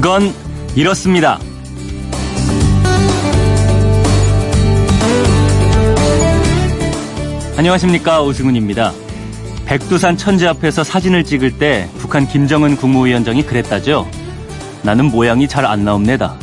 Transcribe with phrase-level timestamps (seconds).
[0.00, 0.32] 그건
[0.76, 1.40] 이렇습니다.
[7.56, 8.92] 안녕하십니까 오승훈입니다.
[9.66, 14.08] 백두산 천지 앞에서 사진을 찍을 때 북한 김정은 국무위원장이 그랬다죠.
[14.84, 16.36] 나는 모양이 잘 안 나옵니다.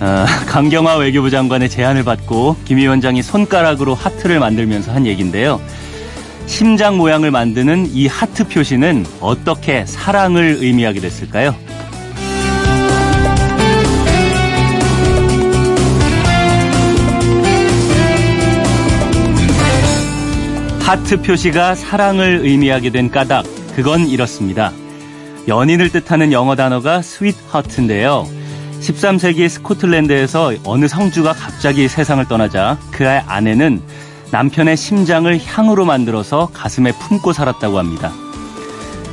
[0.00, 5.60] 어, 강경화 외교부 장관의 제안을 받고 김 위원장이 손가락으로 하트를 만들면서 한 얘기인데요.
[6.46, 11.54] 심장 모양을 만드는 이 하트 표시는 어떻게 사랑을 의미하게 됐을까요?
[20.90, 23.44] 하트 표시가 사랑을 의미하게 된 까닭,
[23.76, 24.72] 그건 이렇습니다.
[25.46, 28.26] 연인을 뜻하는 영어 단어가 sweetheart인데요.
[28.80, 33.80] 13세기 스코틀랜드에서 어느 성주가 갑자기 세상을 떠나자 그의 아내는
[34.32, 38.10] 남편의 심장을 향으로 만들어서 가슴에 품고 살았다고 합니다.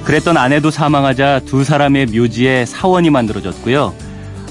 [0.03, 3.94] 그랬던 아내도 사망하자 두 사람의 묘지에 사원이 만들어졌고요.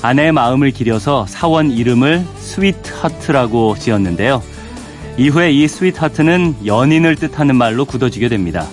[0.01, 4.45] 아내의 마음을 기려서 사원 이름을 Sweetheart라고 지었는데요.
[5.19, 8.67] 이후에 이 스위트하트는 연인을 뜻하는 말로 굳어지게 됩니다.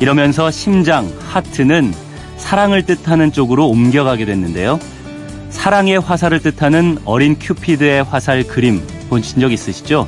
[0.00, 1.92] 이러면서 심장, 하트는
[2.38, 4.80] 사랑을 뜻하는 쪽으로 옮겨가게 됐는데요.
[5.50, 8.80] 사랑의 화살을 뜻하는 어린 큐피드의 화살 그림
[9.10, 10.06] 보신 적 있으시죠?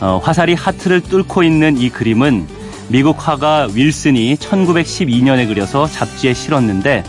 [0.00, 2.46] 어, 화살이 하트를 뚫고 있는 이 그림은
[2.88, 7.04] 미국 화가 윌슨이 1912년에 그려서 잡지에 실었는데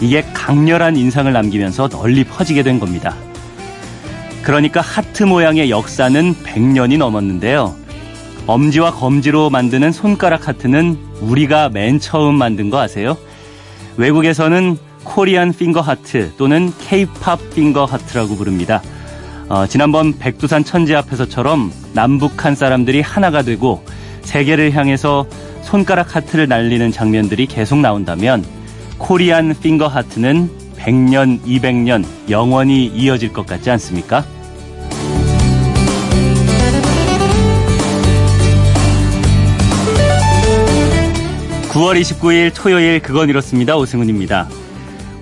[0.00, 3.16] 이게 강렬한 인상을 남기면서 널리 퍼지게 된 겁니다.
[4.44, 7.74] 그러니까 하트 모양의 역사는 100년이 넘었는데요.
[8.46, 13.16] 엄지와 검지로 만드는 손가락 하트는 우리가 맨 처음 만든 거 아세요?
[13.96, 18.82] 외국에서는 Korean finger heart 또는 K-pop finger heart라고 부릅니다.
[19.48, 23.82] 어, 지난번 백두산 천지 앞에서처럼 남북한 사람들이 하나가 되고
[24.22, 25.26] 세계를 향해서
[25.62, 28.44] 손가락 하트를 날리는 장면들이 계속 나온다면
[28.98, 34.24] Korean finger heart는 100년, 200년 영원히 이어질 것 같지 않습니까?
[41.70, 43.76] 9월 29일 토요일 그건 이렇습니다.
[43.76, 44.48] 오승훈입니다.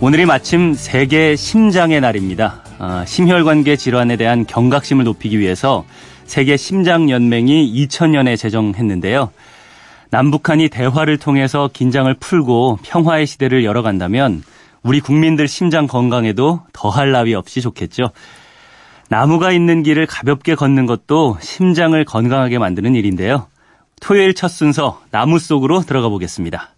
[0.00, 2.62] 오늘이 마침 세계 심장의 날입니다.
[2.78, 5.84] 어, 심혈관계 질환에 대한 경각심을 높이기 위해서
[6.24, 9.30] 세계 심장연맹이 2000년에 제정했는데요.
[10.10, 14.42] 남북한이 대화를 통해서 긴장을 풀고 평화의 시대를 열어간다면
[14.82, 18.10] 우리 국민들 심장 건강에도 더할 나위 없이 좋겠죠.
[19.08, 23.46] 나무가 있는 길을 가볍게 걷는 것도 심장을 건강하게 만드는 일인데요.
[24.00, 26.74] 토요일 첫 순서 나무 속으로 들어가 보겠습니다.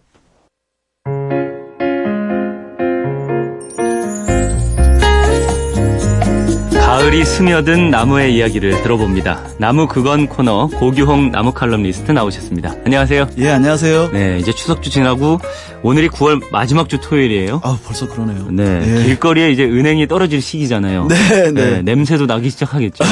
[7.04, 9.47] 가을이 스며든 나무의 이야기를 들어봅니다.
[9.59, 12.76] 나무 그건 코너 고규홍 나무 칼럼니스트 나오셨습니다.
[12.87, 13.28] 안녕하세요.
[13.37, 14.10] 예, 안녕하세요.
[14.12, 15.38] 네, 이제 추석주 지나고
[15.82, 17.60] 오늘이 9월 마지막 주 토요일이에요.
[17.62, 18.50] 아, 벌써 그러네요.
[18.50, 19.04] 네, 예.
[19.04, 21.09] 길거리에 이제 은행이 떨어질 시기잖아요.
[21.09, 21.82] 네, 네.
[21.82, 23.04] 냄새도 나기 시작하겠죠.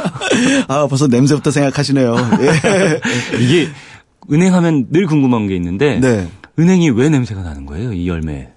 [0.68, 2.16] 아, 벌써 냄새부터 생각하시네요.
[2.40, 3.00] 예.
[3.38, 3.68] 이게
[4.32, 6.26] 은행 하면 늘 궁금한 게 있는데 네.
[6.58, 7.92] 은행이 왜 냄새가 나는 거예요?
[7.92, 8.48] 이 열매.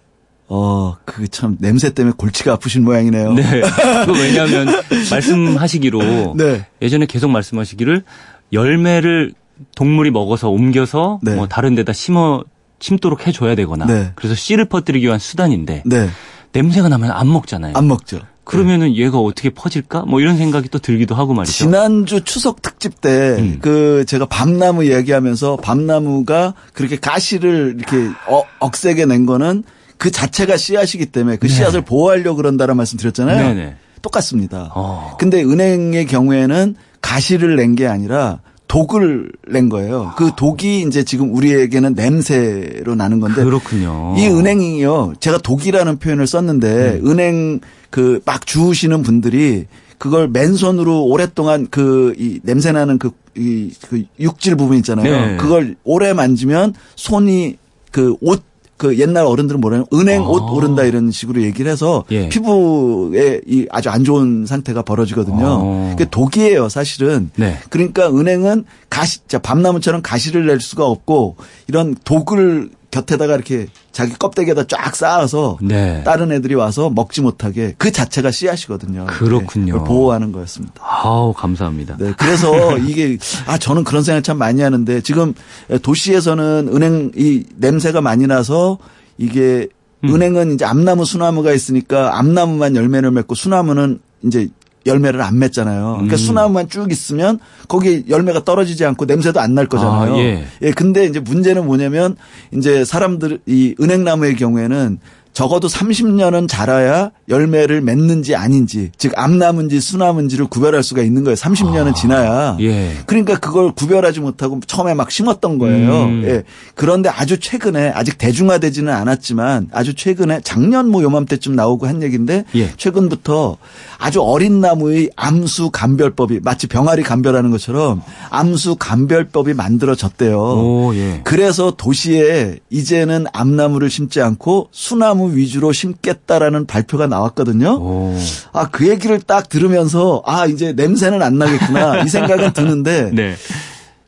[0.50, 3.34] 어, 그 참 냄새 때문에 골치가 아프신 모양이네요.
[3.34, 3.44] 네.
[4.06, 4.68] 그 왜냐하면
[5.12, 6.66] 말씀하시기로 네.
[6.82, 8.04] 예전에 계속 말씀하시기를
[8.52, 9.34] 열매를
[9.76, 11.36] 동물이 먹어서 옮겨서 네.
[11.36, 12.44] 뭐 다른 데다 심어
[12.80, 14.12] 심도록 해줘야 되거나 네.
[14.16, 16.10] 그래서 씨를 퍼뜨리기 위한 수단인데 네.
[16.54, 17.74] 냄새가 나면 안 먹잖아요.
[17.76, 18.20] 안 먹죠.
[18.44, 20.06] 그러면은 얘가 어떻게 퍼질까?
[20.08, 21.54] 뭐 이런 생각이 또 들기도 하고 말이죠.
[21.56, 23.60] 지난주 추석 특집 때, 음.
[23.62, 29.64] 그, 제가 밤나무 이야기하면서 밤나무가 그렇게 가시를 이렇게 어, 억세게 낸 거는
[30.00, 33.54] 그 자체가 씨앗이기 때문에 그 씨앗을 보호하려고 그런다는 말씀 드렸잖아요.
[33.54, 33.76] 네네.
[34.02, 34.72] 똑같습니다.
[34.74, 35.16] 어.
[35.20, 38.40] 근데 은행의 경우에는 가시를 낸 게 아니라
[38.70, 40.14] 독을 낸 거예요.
[40.16, 44.16] 그 독이 이제 지금 우리에게는 냄새로 나는 건데 그렇군요.
[44.18, 45.14] 이 은행이요.
[45.20, 47.08] 제가 독이라는 표현을 썼는데 음.
[47.10, 47.60] 은행
[47.90, 49.66] 그 막 주우시는 분들이
[49.98, 55.12] 그걸 맨손으로 오랫동안 그 이 냄새 나는 그 이 그 육질 부분 있잖아요.
[55.28, 55.38] 네.
[55.38, 57.58] 그걸 오래 만지면 손이
[57.92, 58.44] 그 옷
[58.80, 60.52] 그 옛날 어른들은 뭐라냐 은행 옷 아.
[60.54, 62.30] 오른다 이런 식으로 얘기를 해서 예.
[62.30, 65.46] 피부에 이 아주 안 좋은 상태가 벌어지거든요.
[65.46, 65.88] 어.
[65.92, 67.30] 그게 독이에요, 사실은.
[67.36, 67.58] 네.
[67.70, 71.36] 그러니까 은행은 가시, 자, 밤나무처럼 가시를 낼 수가 없고
[71.68, 76.04] 이런 독을 곁에다가 이렇게 자기 껍데기에다 쫙 쌓아서 네.
[76.04, 79.06] 다른 애들이 와서 먹지 못하게 그 자체가 씨앗이거든요.
[79.08, 79.78] 그렇군요.
[79.78, 80.76] 네, 보호하는 거였습니다.
[80.82, 81.98] 아우 감사합니다.
[81.98, 85.34] 네, 그래서 이게 아 저는 그런 생각 참 많이 하는데 지금
[85.82, 88.78] 도시에서는 은행 이 냄새가 많이 나서
[89.18, 89.68] 이게
[90.04, 90.16] 음.
[90.16, 94.50] 은행은 이제 암나무 수나무가 있으니까 암나무만 열매를 맺고 수나무는 이제
[94.86, 95.94] 열매를 안 맺잖아요.
[95.94, 96.18] 그러니까 음.
[96.18, 100.14] 수나무만 쭉 있으면 거기 열매가 떨어지지 않고 냄새도 안 날 거잖아요.
[100.14, 100.46] 아, 예.
[100.62, 102.16] 예, 근데 이제 문제는 뭐냐면
[102.54, 105.00] 이제 사람들 이 은행나무의 경우에는
[105.40, 111.36] 적어도 30년은 자라야 열매를 맺는지 아닌지, 즉 암나무인지 수나무인지를 구별할 수가 있는 거예요.
[111.38, 112.58] 30년은 아, 지나야.
[112.60, 112.92] 예.
[113.06, 116.04] 그러니까 그걸 구별하지 못하고 처음에 막 심었던 거예요.
[116.04, 116.24] 음.
[116.26, 116.44] 예.
[116.76, 122.74] 그런데 아주 최근에 아직 대중화되지는 않았지만 아주 최근에 작년 뭐 요맘때쯤 나오고 한 얘기인데 예.
[122.76, 123.56] 최근부터
[123.98, 130.38] 아주 어린 나무의 암수 감별법이 마치 병아리 감별하는 것처럼 암수 감별법이 만들어졌대요.
[130.38, 131.22] 오, 예.
[131.24, 137.78] 그래서 도시에 이제는 암나무를 심지 않고 수나무 위주로 심겠다라는 발표가 나왔거든요.
[137.80, 138.18] 오.
[138.54, 143.36] 아, 그 얘기를 딱 들으면서 아, 이제 냄새는 안 나겠구나 이 생각은 드는데 네.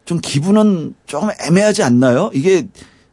[0.05, 2.31] 좀 기분은 좀 애매하지 않나요?
[2.33, 2.67] 이게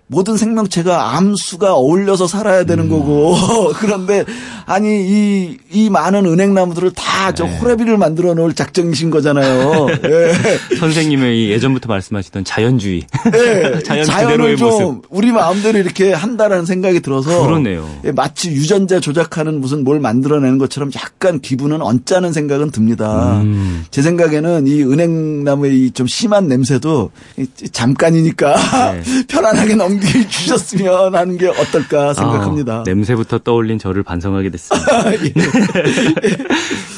[0.09, 2.89] 모든 생명체가 암수가 어울려서 살아야 되는 음.
[2.91, 3.37] 거고
[3.79, 4.25] 그런데
[4.67, 7.59] 아니 이 이 많은 은행나무들을 다저 네.
[7.59, 9.87] 호레비를 만들어 놓을 작정이신 거잖아요.
[10.05, 10.77] 예.
[10.79, 13.03] 선생님의 이 예전부터 말씀하시던 자연주의.
[13.35, 13.81] 예.
[13.85, 15.03] 자연 자연을 좀 모습.
[15.11, 17.87] 우리 마음대로 이렇게 한다라는 생각이 들어서 그러네요.
[18.07, 23.41] 예, 마치 유전자 조작하는 무슨 뭘 만들어내는 것처럼 약간 기분은 언짢은 생각은 듭니다.
[23.43, 23.85] 음.
[23.91, 29.25] 제 생각에는 이 은행나무의 이 좀 심한 냄새도 이 잠깐이니까 네.
[29.27, 32.81] 편안하게 넘겨 주셨으면 하는 게 어떨까 생각합니다.
[32.81, 35.13] 아, 냄새부터 떠올린 저를 반성하게 됐습니다.
[35.13, 35.33] 예.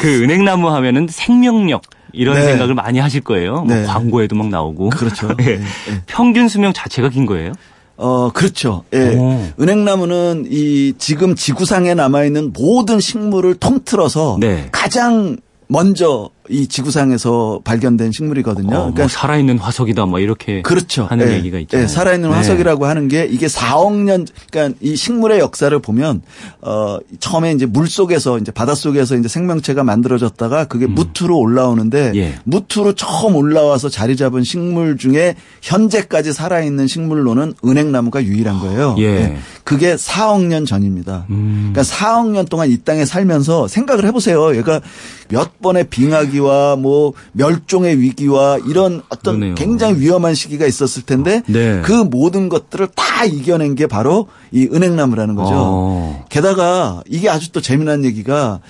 [0.01, 1.83] 그 은행나무 하면은 생명력
[2.13, 2.43] 이런 네.
[2.43, 3.63] 생각을 많이 하실 거예요.
[3.63, 3.85] 뭐 네.
[3.85, 4.91] 광고에도 막 나오고.
[4.91, 5.31] 그렇죠.
[5.41, 5.45] 예.
[5.47, 6.03] 예, 예.
[6.07, 7.53] 평균 수명 자체가 긴 거예요?
[7.97, 8.85] 어, 그렇죠.
[8.95, 9.15] 예.
[9.15, 9.47] 오.
[9.61, 14.69] 은행나무는 이 지금 지구상에 남아있는 모든 식물을 통틀어서 네.
[14.73, 15.37] 가장
[15.69, 18.77] 먼저 이 지구상에서 발견된 식물이거든요.
[18.77, 21.05] 어, 뭐 살아있는 화석이다, 뭐 이렇게 그렇죠.
[21.05, 21.85] 하는 예, 얘기가 있잖아요.
[21.85, 22.37] 예, 살아있는 네.
[22.37, 26.23] 화석이라고 하는 게 이게 4억 년, 그러니까 이 식물의 역사를 보면
[26.61, 32.17] 어 처음에 이제 물 속에서 이제 바닷 속에서 이제 생명체가 만들어졌다가 그게 무트로 올라오는데 음.
[32.17, 32.35] 예.
[32.45, 38.97] 무트로 처음 올라와서 자리 잡은 식물 중에 현재까지 살아있는 식물로는 은행나무가 유일한 거예요.
[38.99, 39.37] 예.
[39.63, 41.27] 그게 4억 년 전입니다.
[41.31, 41.71] 음.
[41.73, 44.57] 그러니까 4억 년 동안 이 땅에 살면서 생각을 해보세요.
[44.57, 44.81] 얘가
[45.29, 49.55] 몇 번의 빙하기 와 뭐 멸종의 위기와 이런 어떤 그러네요.
[49.55, 51.81] 굉장히 위험한 시기가 있었을 텐데 네.
[51.85, 55.53] 그 모든 것들을 다 이겨낸 게 바로 이 은행나무라는 거죠.
[55.55, 56.25] 어.
[56.29, 58.61] 게다가 이게 아주 또 재미난 얘기가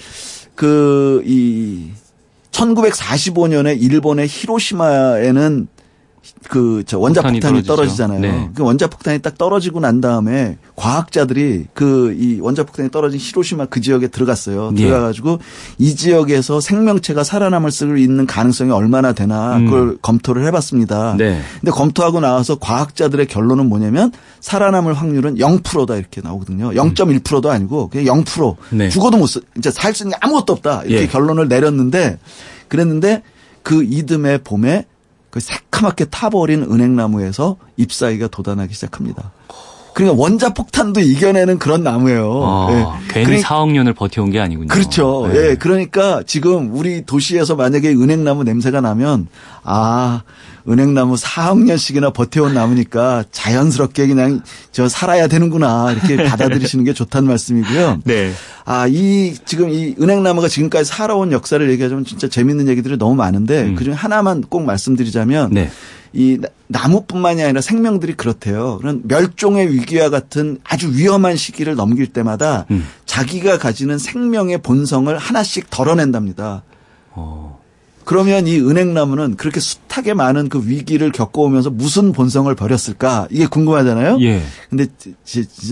[0.55, 1.91] 그 이
[2.51, 5.69] 1945년에 일본의 히로시마에는
[6.49, 7.77] 그 저 원자 폭탄이 폭탄이, 떨어지죠.
[8.07, 8.21] 떨어지잖아요.
[8.21, 8.51] 네.
[8.55, 13.81] 그 원자 폭탄이 딱 떨어지고 난 다음에 과학자들이 그 이 원자 폭탄이 떨어진 히로시마 그
[13.81, 14.73] 지역에 들어갔어요.
[14.77, 14.83] 예.
[14.85, 15.39] 들어가가지고
[15.79, 19.67] 이 지역에서 생명체가 살아남을 수 있는 가능성이 얼마나 되나 음.
[19.67, 21.15] 그걸 검토를 해봤습니다.
[21.19, 21.41] 네.
[21.61, 26.71] 근데 검토하고 나와서 과학자들의 결론은 뭐냐면 살아남을 확률은 0%다 이렇게 나오거든요.
[26.73, 28.57] 0.1%도 아니고 그냥 0%.
[28.71, 28.89] 네.
[28.89, 29.41] 죽어도 못 써.
[29.57, 30.83] 이제 살 수 있는 게 아무것도 없다.
[30.85, 31.07] 이렇게 예.
[31.07, 32.19] 결론을 내렸는데
[32.69, 33.23] 그랬는데
[33.63, 34.85] 그 이듬해 봄에
[35.31, 39.33] 그 새카맣게 타버린 은행나무에서 잎사귀가 돋아나기 시작합니다.
[39.95, 42.43] 그러니까 원자 폭탄도 이겨내는 그런 나무예요.
[42.45, 43.13] 아, 예.
[43.13, 44.69] 괜히 그러니- 4억 년을 버텨온 게 아니군요.
[44.69, 45.29] 그렇죠.
[45.33, 45.51] 네.
[45.51, 45.55] 예.
[45.57, 49.27] 그러니까 지금 우리 도시에서 만약에 은행나무 냄새가 나면
[49.63, 50.23] 아,
[50.69, 54.41] 은행나무 4억 년씩이나 버텨온 나무니까 자연스럽게 그냥
[54.73, 55.93] 저 살아야 되는구나.
[55.93, 58.01] 이렇게 받아들이시는 게 좋다는 말씀이고요.
[58.05, 58.33] 네.
[58.65, 63.75] 아, 이 지금 이 은행나무가 지금까지 살아온 역사를 얘기하자면 진짜 재밌는 얘기들이 너무 많은데 음.
[63.75, 65.71] 그중에 하나만 꼭 말씀드리자면 네.
[66.13, 68.79] 이 나- 나무뿐만이 아니라 생명들이 그렇대요.
[68.79, 72.87] 그런 멸종의 위기와 같은 아주 위험한 시기를 넘길 때마다 음.
[73.07, 76.63] 자기가 가지는 생명의 본성을 하나씩 덜어낸답니다.
[77.13, 77.61] 어.
[78.05, 83.29] 그러면 이 은행나무는 그렇게 숱하게 많은 그 위기를 겪어오면서 무슨 본성을 버렸을까?
[83.31, 84.19] 이게 궁금하잖아요.
[84.23, 84.43] 예.
[84.69, 84.87] 근데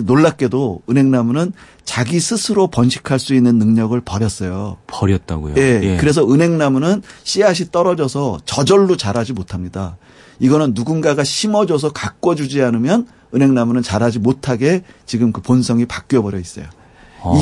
[0.05, 1.53] 놀랍게도 은행나무는
[1.85, 4.77] 자기 스스로 번식할 수 있는 능력을 버렸어요.
[4.87, 5.55] 버렸다고요.
[5.57, 5.97] 예.
[5.99, 9.97] 그래서 은행나무는 씨앗이 떨어져서 저절로 자라지 못합니다.
[10.41, 16.67] 이거는 누군가가 심어줘서 가꿔주지 않으면 은행나무는 자라지 못하게 지금 그 본성이 바뀌어 버려 있어요.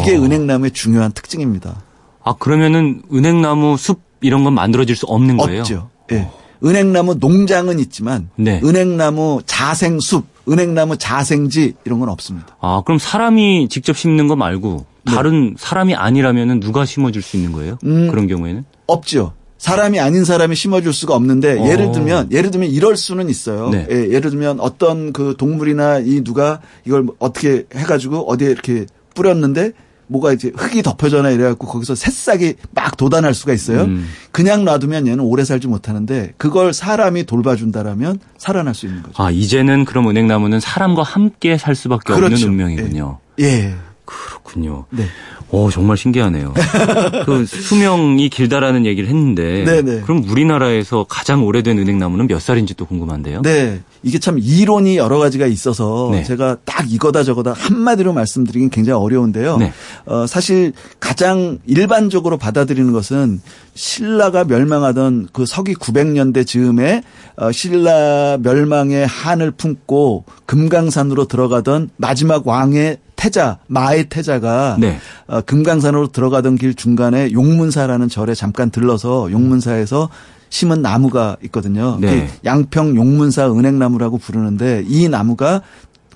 [0.01, 0.23] 이게 어.
[0.23, 1.83] 은행나무의 중요한 특징입니다.
[2.25, 5.61] 아 그러면은 은행나무 숲 이런 건 만들어질 수 없는 거예요?
[5.61, 5.91] 없죠.
[6.13, 6.29] 예.
[6.65, 8.61] 은행나무 농장은 있지만 네.
[8.65, 12.57] 은행나무 자생숲, 은행나무 자생지 이런 건 없습니다.
[12.61, 17.79] 아 그럼 사람이 직접 심는 거 말고 다른 사람이 아니라면은 누가 심어줄 수 있는 거예요?
[17.83, 17.91] 네.
[17.91, 18.09] 음.
[18.09, 18.65] 그런 경우에는?
[18.87, 19.35] 없죠.
[19.67, 21.67] 사람이 아닌 사람이 심어줄 수가 없는데 어.
[21.69, 23.71] 예를 들면 예를 들면 이럴 수는 있어요.
[23.71, 23.87] 네.
[23.91, 29.73] 예, 예를 들면 어떤 그 동물이나 이 누가 이걸 어떻게 해가지고 어디에 이렇게 뿌렸는데
[30.07, 33.83] 뭐가 이제 흙이 덮여져나 이래갖고 거기서 새싹이 막 돋아날 수가 있어요.
[33.83, 34.07] 음.
[34.31, 39.21] 그냥 놔두면 얘는 오래 살지 못하는데 그걸 사람이 돌봐준다라면 살아날 수 있는 거죠.
[39.21, 42.47] 아 이제는 그럼 은행나무는 사람과 함께 살 수밖에 없는 그렇죠.
[42.47, 43.19] 운명이군요.
[43.41, 43.75] 예.
[44.05, 44.85] 그렇군요.
[44.91, 45.07] 네.
[45.51, 46.55] 오 정말 신기하네요.
[47.25, 50.01] 그 수명이 길다라는 얘기를 했는데 네네.
[50.01, 53.43] 그럼 우리나라에서 가장 오래된 은행나무는 몇 살인지 또 궁금한데요.
[53.43, 53.81] 네.
[54.03, 56.25] 이게 참 이론이 여러 가지가 있어서 네.
[56.25, 59.57] 제가 딱 이거다 저거다 한마디로 말씀드리긴 굉장히 어려운데요.
[59.59, 59.73] 네.
[60.07, 63.41] 어, 사실 가장 일반적으로 받아들이는 것은
[63.75, 67.03] 신라가 멸망하던 그 서기 900년대 즈음에
[67.37, 74.99] 어, 신라 멸망의 한을 품고 금강산으로 들어가던 마지막 왕의 태자 마의 태자가 네.
[75.27, 80.09] 어, 금강산으로 들어가던 길 중간에 용문사라는 절에 잠깐 들러서 용문사에서
[80.49, 81.99] 심은 나무가 있거든요.
[82.01, 82.29] 네.
[82.29, 85.63] 그 양평 용문사 은행나무라고 부르는데 이 나무가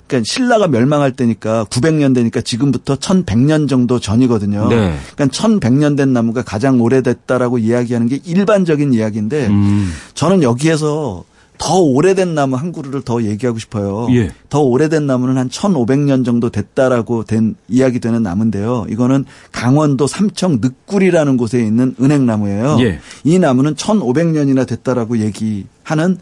[0.07, 4.69] 그러니까 신라가 멸망할 때니까 900년 되니까 지금부터 1100년 정도 전이거든요.
[4.69, 4.95] 네.
[5.13, 9.91] 그러니까 1100년 된 나무가 가장 오래됐다라고 이야기하는 게 일반적인 이야기인데 음.
[10.13, 11.25] 저는 여기에서
[11.61, 14.07] 더 오래된 나무 한 그루를 더 얘기하고 싶어요.
[14.11, 14.31] 예.
[14.49, 18.87] 더 오래된 나무는 한 1500년 정도 됐다라고 된 이야기 되는 나무인데요.
[18.89, 22.77] 이거는 강원도 삼청 늑굴이라는 곳에 있는 은행나무예요.
[22.81, 22.99] 예.
[23.23, 26.17] 이 나무는 1500년이나 됐다라고 얘기하는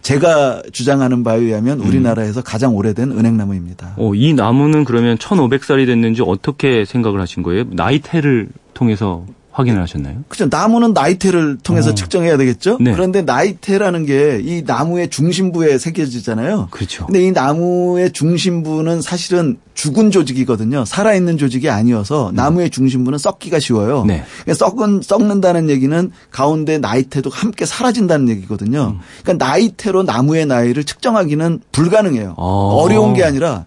[0.00, 3.94] 제가 주장하는 바에 의하면 우리나라에서 가장 오래된 은행나무입니다.
[3.98, 7.64] 어, 이 나무는 그러면 1500살이 됐는지 어떻게 생각을 하신 거예요?
[7.70, 9.26] 나이테를 통해서
[9.58, 10.22] 확인을 하셨나요?
[10.28, 10.46] 그죠.
[10.48, 11.94] 나무는 나이테를 통해서 어.
[11.94, 12.78] 측정해야 되겠죠.
[12.80, 12.92] 네.
[12.92, 16.68] 그런데 나이테라는 게 이 나무의 중심부에 새겨지잖아요.
[16.70, 17.06] 그렇죠.
[17.06, 20.84] 근데 이 나무의 중심부는 사실은 죽은 조직이거든요.
[20.84, 24.04] 살아있는 조직이 아니어서 나무의 중심부는 썩기가 쉬워요.
[24.06, 24.24] 네.
[24.44, 28.94] 그러니까 썩은, 썩는다는 얘기는 가운데 나이테도 함께 사라진다는 얘기거든요.
[28.96, 29.00] 음.
[29.22, 32.34] 그러니까 나이테로 나무의 나이를 측정하기는 불가능해요.
[32.36, 32.80] 어.
[32.82, 33.66] 어려운 게 아니라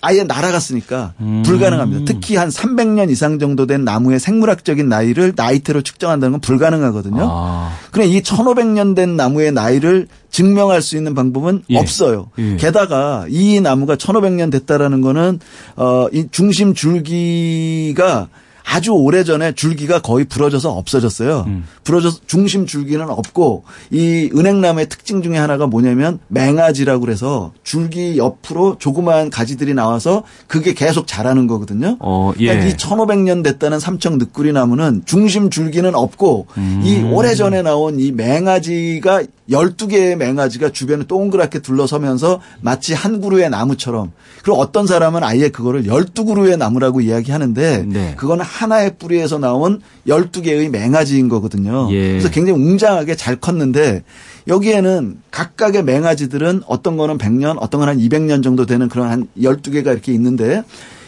[0.00, 1.42] 아예 날아갔으니까 음.
[1.44, 2.04] 불가능합니다.
[2.06, 7.26] 특히 한 300년 이상 정도 된 나무의 생물학적인 나이를 나이테로 측정한다는 건 불가능하거든요.
[7.28, 11.78] 아, 그래 이 1500년 된 나무의 나이를 증명할 수 있는 방법은 예.
[11.78, 12.30] 없어요.
[12.38, 12.56] 예.
[12.56, 15.40] 게다가 이 나무가 1500년 됐다라는 거는
[15.76, 18.28] 어 이 중심 줄기가
[18.70, 21.44] 아주 오래전에 줄기가 거의 부러져서 없어졌어요.
[21.46, 21.64] 음.
[21.84, 29.30] 부러져서 중심 줄기는 없고 이 은행나무의 특징 중에 하나가 뭐냐면 맹아지라고 그래서 줄기 옆으로 조그마한
[29.30, 31.96] 가지들이 나와서 그게 계속 자라는 거거든요.
[32.00, 32.68] 어, 그러니까 예.
[32.68, 36.82] 이 1500년 됐다는 삼청 늑구리 나무는 중심 줄기는 없고 음.
[36.84, 44.60] 이 오래전에 나온 이 맹아지가 12개의 맹아지가 주변에 동그랗게 둘러서면서 마치 한 그루의 나무처럼 그리고
[44.60, 48.14] 어떤 사람은 아예 그거를 12그루의 나무라고 이야기하는데 네.
[48.16, 51.88] 그거는 하나의 뿌리에서 나온 12개의 맹아지인 거거든요.
[51.92, 52.08] 예.
[52.10, 54.02] 그래서 굉장히 웅장하게 잘 컸는데
[54.48, 59.86] 여기에는 각각의 맹아지들은 어떤 거는 100년, 어떤 건 한 200년 정도 되는 그런 한 12개가
[59.86, 60.62] 이렇게 있는데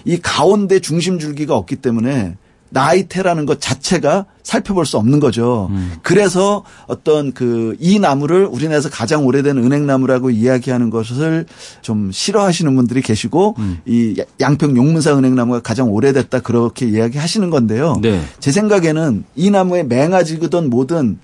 [0.04, 2.37] 이 가운데 중심 줄기가 없기 때문에
[2.71, 5.69] 나이테라는 것 자체가 살펴볼 수 없는 거죠.
[5.71, 5.93] 음.
[6.03, 11.47] 그래서 어떤 그 이 나무를 우리나라에서 가장 오래된 은행나무라고 이야기하는 것을
[11.81, 13.81] 좀 싫어하시는 분들이 계시고 음.
[13.87, 17.97] 이 양평 용문사 은행나무가 가장 오래됐다 그렇게 이야기하시는 건데요.
[18.03, 18.21] 네.
[18.39, 21.19] 제 생각에는 이 나무의 맹아지든 뭐든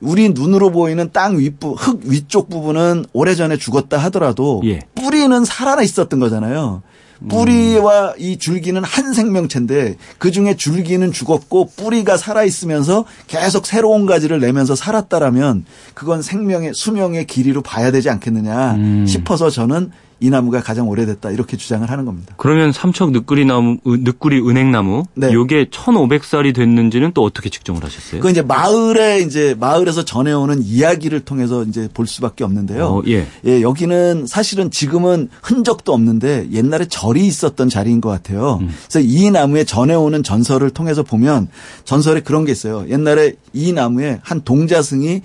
[0.00, 4.80] 우리 눈으로 보이는 땅 윗부 흙 위쪽 부분은 오래전에 죽었다 하더라도 예.
[4.94, 6.82] 뿌리는 살아 있었던 거잖아요.
[7.28, 14.40] 뿌리와 이 줄기는 한 생명체인데 그 중에 줄기는 죽었고 뿌리가 살아 있으면서 계속 새로운 가지를
[14.40, 19.06] 내면서 살았다라면 그건 생명의 수명의 길이로 봐야 되지 않겠느냐 음.
[19.06, 22.34] 싶어서 저는 이 나무가 가장 오래됐다 이렇게 주장을 하는 겁니다.
[22.38, 25.32] 그러면 삼척 늑구리 나무, 으, 늑구리 은행나무, 네.
[25.32, 28.20] 요게 1500살이 됐는지는 또 어떻게 측정을 하셨어요?
[28.20, 32.84] 그 이제 마을에 이제 마을에서 전해오는 이야기를 통해서 이제 볼 수밖에 없는데요.
[32.84, 33.26] 어, 예.
[33.46, 38.58] 예, 여기는 사실은 지금은 흔적도 없는데 옛날에 절이 있었던 자리인 것 같아요.
[38.60, 38.70] 음.
[38.88, 41.48] 그래서 이 나무에 전해오는 전설을 통해서 보면
[41.84, 42.84] 전설에 그런 게 있어요.
[42.88, 45.22] 옛날에 이 나무에 한 동자승이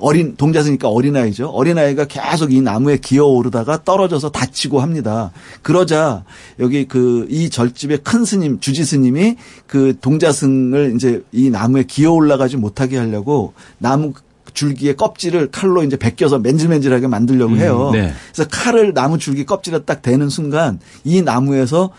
[0.00, 1.48] 어린 동자승이니까 어린아이죠.
[1.48, 5.32] 어린아이가 계속 이 나무에 기어오르다가 떨어져서 다치고 합니다.
[5.62, 6.24] 그러자
[6.58, 12.56] 여기 그 이 절집의 큰 스님 주지 스님이 그 동자승을 이제 이 나무에 기어 올라가지
[12.56, 14.12] 못하게 하려고 나무
[14.54, 17.90] 줄기의 껍질을 칼로 이제 베껴서 맨질맨질하게 만들려고 음, 해요.
[17.92, 18.12] 네.
[18.32, 21.90] 그래서 칼을 나무 줄기 껍질에 딱 대는 순간 이 나무에서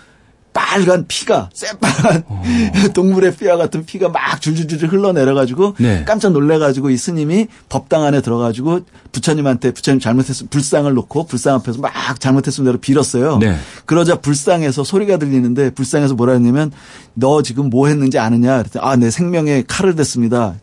[0.57, 2.43] 빨간 피가 새빨간 어.
[2.95, 6.03] 동물의 피와 같은 피가 막 줄줄줄 흘러내려가지고 네.
[6.03, 8.79] 깜짝 놀래가지고 이 스님이 법당 안에 들어가지고
[9.11, 13.37] 부처님한테 부처님 잘못했으면 불상을 놓고 불상 앞에서 막 잘못했으면 대로 빌었어요.
[13.37, 13.55] 네.
[13.85, 16.71] 그러자 불상에서 소리가 들리는데 불상에서 뭐라 했냐면
[17.13, 20.55] 너 지금 뭐 했는지 아느냐 아내 생명에 칼을 댔습니다.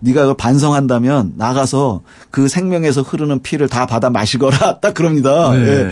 [0.00, 5.52] 네가 그걸 반성한다면 나가서 그 생명에서 흐르는 피를 다 받아 마시거라 딱 그럽니다.
[5.52, 5.58] 네.
[5.60, 5.90] 예.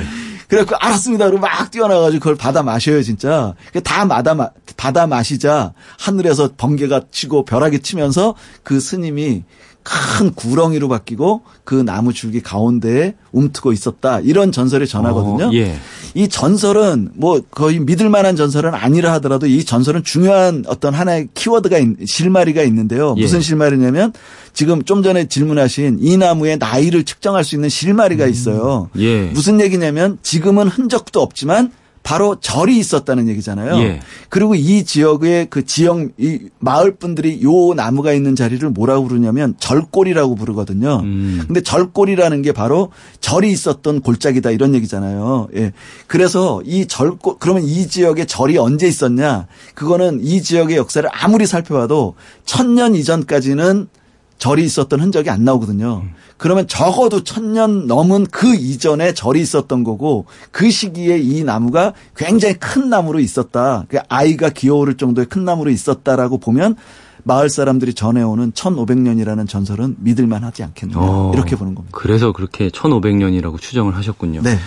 [0.55, 1.27] 그래갖고 알았습니다.
[1.27, 3.55] 그리고 막 뛰어나가지고 그걸 받아 마셔요, 진짜.
[3.83, 9.43] 다 받아, 마- 받아 마시자 하늘에서 번개가 치고 벼락이 치면서 그 스님이
[9.85, 14.19] 큰 구렁이로 바뀌고 그 나무 줄기 가운데에 움트고 있었다.
[14.21, 15.49] 이런 전설이 전하거든요.
[15.49, 15.77] 어, 예.
[16.15, 21.79] 이 전설은 뭐 거의 믿을 만한 전설은 아니라 하더라도 이 전설은 중요한 어떤 하나의 키워드가
[21.79, 23.15] 있, 실마리가 있는데요.
[23.19, 23.23] 예.
[23.23, 24.15] 무슨 실마리냐면
[24.55, 28.89] 지금 좀 전에 질문하신 이 나무의 나이를 측정할 수 있는 실마리가 있어요.
[28.99, 29.25] 예.
[29.35, 31.73] 무슨 얘기냐면 지금은 흔적도 없지만
[32.05, 33.79] 바로 절이 있었다는 얘기잖아요.
[33.79, 34.01] 예.
[34.29, 40.35] 그리고 이 지역의 그 지역 이 마을 분들이 요 나무가 있는 자리를 뭐라고 부르냐면 절골이라고
[40.35, 41.01] 부르거든요.
[41.03, 41.43] 음.
[41.47, 45.49] 근데 절골이라는 게 바로 절이 있었던 골짜기다 이런 얘기잖아요.
[45.57, 45.73] 예.
[46.07, 49.47] 그래서 이 절골 그러면 이 지역에 절이 언제 있었냐?
[49.75, 53.89] 그거는 이 지역의 역사를 아무리 살펴봐도 천년 이전까지는
[54.37, 56.05] 절이 있었던 흔적이 안 나오거든요.
[56.37, 62.91] 그러면 적어도 천년 넘은 그 이전에 절이 있었던 거고 그 시기에 이 나무가 굉장히 큰
[62.91, 63.85] 나무로 있었다.
[63.89, 66.77] 그 아이가 기어오를 정도의 큰 나무로 있었다라고 보면
[67.23, 71.01] 마을 사람들이 전해오는 1500년이라는 전설은 믿을만 하지 않겠느냐.
[71.01, 71.97] 어, 이렇게 보는 겁니다.
[71.99, 74.43] 그래서 그렇게 1500년이라고 추정을 하셨군요.
[74.43, 74.59] 네.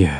[0.00, 0.10] 예.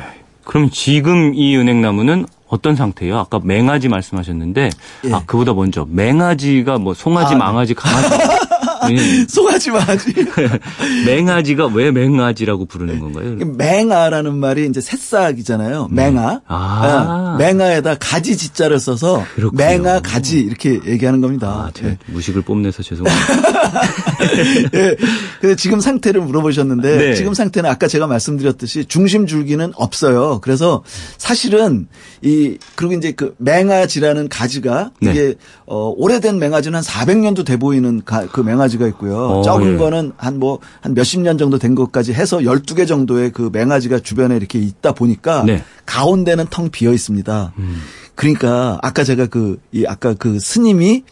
[0.43, 3.17] 그럼 지금 이 은행나무는 어떤 상태예요?
[3.17, 4.69] 아까 맹아지 말씀하셨는데
[5.05, 5.13] 예.
[5.13, 7.37] 아 그보다 먼저 맹아지가 뭐 송아지, 아, 네.
[7.37, 8.09] 망아지, 강아지
[9.27, 10.13] 송아지 마지.
[11.05, 13.35] 맹아지가 왜 맹아지라고 부르는 건가요?
[13.57, 15.89] 맹아라는 말이 이제 새싹이잖아요.
[15.91, 16.41] 맹아.
[16.47, 17.33] 아.
[17.35, 19.63] 어, 맹아에다 가지 지자를 써서 그렇군요.
[19.63, 21.47] 맹아 가지 이렇게 얘기하는 겁니다.
[21.67, 21.97] 아, 제가 예.
[22.07, 23.33] 무식을 뽐내서 죄송합니다.
[24.75, 24.95] 예.
[25.41, 27.13] 근데 지금 상태를 물어보셨는데 네.
[27.15, 30.39] 지금 상태는 아까 제가 말씀드렸듯이 중심 줄기는 없어요.
[30.41, 30.83] 그래서
[31.17, 31.87] 사실은
[32.21, 35.11] 이 그리고 이제 그 맹아지라는 가지가 네.
[35.11, 39.17] 이게 어 오래된 맹아지는 한 400년도 돼 보이는 가- 그 맹아지 가 있고요.
[39.17, 39.77] 어, 적은 예.
[39.77, 44.35] 거는 한 뭐 한 몇십 년 정도 된 것까지 해서 12개 정도의 그 맹아지가 주변에
[44.37, 45.63] 이렇게 있다 보니까 네.
[45.85, 47.53] 가운데는 텅 비어 있습니다.
[47.57, 47.81] 음.
[48.15, 51.03] 그러니까 아까 제가 그 이 아까 그 스님이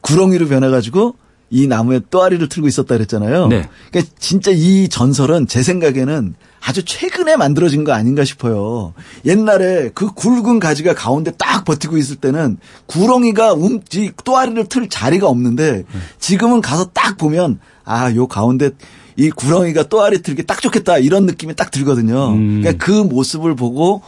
[0.00, 1.14] 구렁이로 변해 가지고
[1.52, 3.46] 이 나무에 또아리를 틀고 있었다 그랬잖아요.
[3.48, 3.68] 네.
[3.90, 8.94] 그러니까 진짜 이 전설은 제 생각에는 아주 최근에 만들어진 거 아닌가 싶어요.
[9.26, 12.56] 옛날에 그 굵은 가지가 가운데 딱 버티고 있을 때는
[12.86, 15.84] 구렁이가 움, 이 또아리를 틀 자리가 없는데
[16.18, 18.70] 지금은 가서 딱 보면 아, 요 가운데
[19.16, 22.30] 이 구렁이가 또아리 틀기 딱 좋겠다 이런 느낌이 딱 들거든요.
[22.30, 22.62] 음.
[22.62, 24.00] 그러니까 그 모습을 보고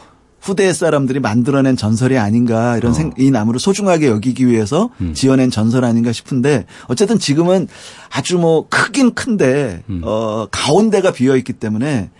[0.45, 6.11] 후대 사람들이 만들어낸 전설이 아닌가 이런 생, 이 나무를 소중하게 여기기 위해서 지어낸 전설 아닌가
[6.11, 7.67] 싶은데 어쨌든 지금은
[8.11, 12.11] 아주 뭐 크긴 큰데 어 가운데가 비어 있기 때문에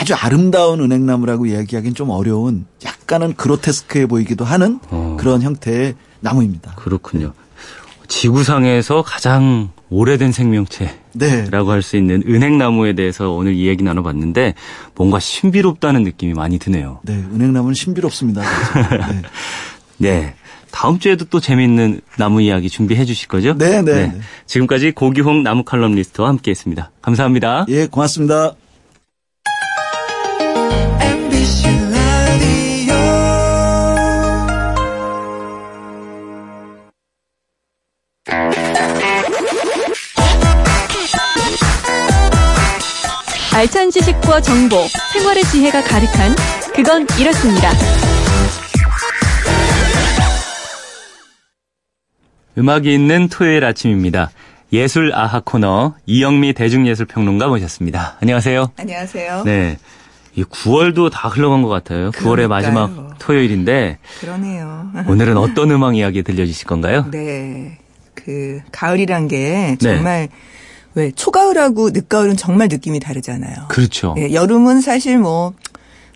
[0.00, 5.16] 아주 아름다운 은행나무라고 이야기하기는 좀 어려운 약간은 그로테스크해 보이기도 하는 어.
[5.18, 6.74] 그런 형태의 나무입니다.
[6.74, 7.32] 그렇군요.
[8.08, 11.48] 지구상에서 가장 오래된 생명체라고 네.
[11.50, 14.54] 할수 있는 은행나무에 대해서 오늘 이야기 나눠봤는데
[14.94, 17.00] 뭔가 신비롭다는 느낌이 많이 드네요.
[17.02, 18.42] 네, 은행나무는 신비롭습니다.
[18.42, 19.22] 네.
[19.98, 20.34] 네.
[20.70, 23.56] 다음 주에도 또 재미있는 나무 이야기 준비해 주실 거죠?
[23.56, 24.20] 네, 네, 네.
[24.46, 26.90] 지금까지 고기홍 나무 칼럼니스트와 함께 했습니다.
[27.00, 27.64] 감사합니다.
[27.68, 28.54] 예, 고맙습니다.
[43.58, 44.76] 알찬 지식과 정보,
[45.12, 46.30] 생활의 지혜가 가득한
[46.76, 47.68] 그건 이렇습니다.
[52.56, 54.30] 음악이 있는 토요일 아침입니다.
[54.72, 58.16] 예술 아하 코너 이영미 대중예술평론가 모셨습니다.
[58.22, 58.70] 안녕하세요.
[58.76, 59.42] 안녕하세요.
[59.44, 59.76] 네.
[60.36, 62.12] 이 9월도 다 흘러간 것 같아요.
[62.12, 62.48] 9월의 그러니까요.
[62.48, 64.88] 마지막 토요일인데 그러네요.
[65.08, 67.06] 오늘은 어떤 음악 이야기 들려주실 건가요?
[67.10, 67.76] 네.
[68.14, 69.96] 그 가을이란 게 네.
[69.96, 70.28] 정말
[70.98, 73.66] 왜 초가을하고 늦가을은 정말 느낌이 다르잖아요.
[73.68, 74.14] 그렇죠.
[74.18, 75.54] 예, 여름은 사실 뭐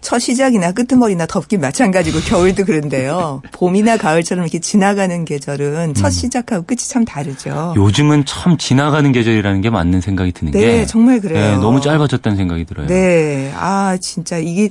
[0.03, 3.41] 첫 시작이나 끄트머리나 덥긴 마찬가지고 겨울도 그런데요.
[3.55, 7.73] 봄이나 가을처럼 이렇게 지나가는 계절은 첫 시작하고 끝이 참 다르죠.
[7.77, 7.81] 음.
[7.81, 11.53] 요즘은 참 지나가는 계절이라는 게 맞는 생각이 드는 네, 게 정말 그래요.
[11.53, 12.89] 네, 너무 짧아졌다는 생각이 들어요.
[12.89, 13.53] 네.
[13.55, 14.71] 아, 진짜 이게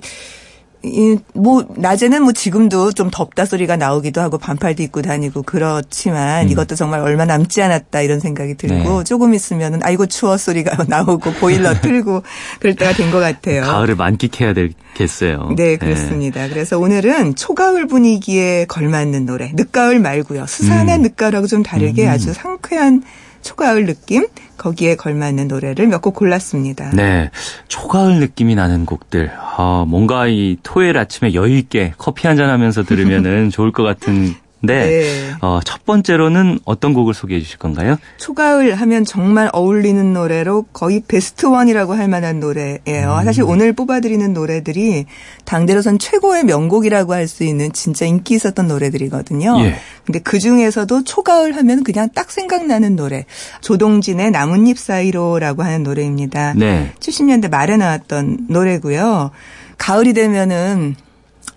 [0.84, 6.74] 이, 뭐, 낮에는 뭐 지금도 좀 덥다 소리가 나오기도 하고 반팔도 입고 다니고 그렇지만 이것도
[6.76, 8.98] 정말 얼마 남지 않았다 이런 생각이 들고 음.
[9.00, 9.04] 네.
[9.04, 12.24] 조금 있으면은 아이고 추워 소리가 나오고 보일러 틀고
[12.60, 13.62] 그럴 때가 된 것 같아요.
[13.63, 15.54] 가을을 만끽해야 되겠어요.
[15.58, 16.48] 네, 그렇습니다.
[16.48, 20.46] 그래서 오늘은 초가을 분위기에 걸맞는 노래, 늦가을 말고요.
[20.48, 21.02] 스산한 음.
[21.04, 23.04] 늦가을하고 좀 다르게 아주 상쾌한
[23.41, 24.28] 초가을 느낌,
[24.62, 26.91] 거기에 걸맞는 노래를 몇 곡 골랐습니다.
[26.91, 27.32] 네.
[27.67, 29.32] 초가을 느낌이 나는 곡들.
[29.58, 35.32] 아, 뭔가 이 토요일 아침에 여유 있게 커피 한잔 하면서 들으면은 좋을 것 같은 네.
[35.41, 37.97] 어, 첫 번째로는 어떤 곡을 소개해 주실 건가요?
[38.17, 43.17] 초가을 하면 정말 어울리는 노래로 거의 베스트 원이라고 할 만한 노래예요.
[43.19, 43.24] 음.
[43.26, 45.06] 사실 오늘 뽑아드리는 노래들이
[45.45, 49.56] 당대로선 최고의 명곡이라고 할 수 있는 진짜 인기 있었던 노래들이거든요.
[49.62, 49.76] 예.
[50.06, 53.26] 근데 그 중에서도 초가을 하면 그냥 딱 생각나는 노래.
[53.62, 56.54] 조동진의 나뭇잎 사이로라고 하는 노래입니다.
[56.58, 56.91] 네.
[57.00, 59.32] 70년대 말에 나왔던 노래고요.
[59.78, 60.95] 가을이 되면은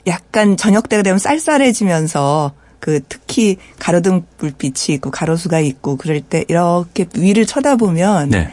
[0.07, 2.53] 약간 저녁 때가 되면 쌀쌀해지면서
[2.85, 8.51] 그 특히 가로등 불빛이 있고 가로수가 있고 그럴 때 이렇게 위를 쳐다보면 네.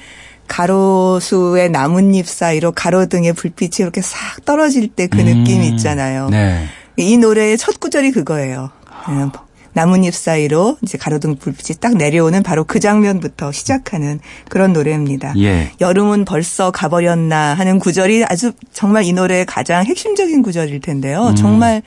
[0.48, 6.30] 가로수의 나뭇잎 사이로 가로등의 불빛이 이렇게 싹 떨어질 때그 느낌 있잖아요.
[6.30, 6.63] 네.
[6.96, 8.70] 이 노래의 첫 구절이 그거예요.
[9.10, 9.32] 음,
[9.74, 15.34] 나뭇잎 사이로 이제 가로등 불빛이 딱 내려오는 바로 그 장면부터 시작하는 그런 노래입니다.
[15.39, 15.74] 예.
[15.82, 21.28] 여름은 벌써 가버렸나 하는 구절이 아주 정말 이 노래의 가장 핵심적인 구절일 텐데요.
[21.28, 21.36] 음.
[21.36, 21.82] 정말